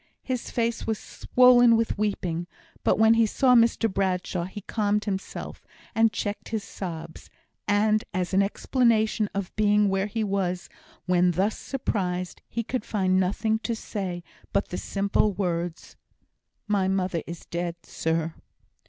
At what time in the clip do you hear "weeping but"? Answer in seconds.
1.99-2.97